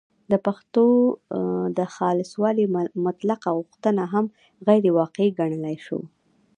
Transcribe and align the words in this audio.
د 0.31 0.33
پښتو 0.45 0.85
د 1.77 1.79
خالصوالي 1.95 2.65
مطلقه 3.05 3.49
غوښتنه 3.57 4.03
هم 4.13 4.25
غیرواقعي 4.67 5.29
ګڼلای 5.39 5.77
شو 5.85 5.99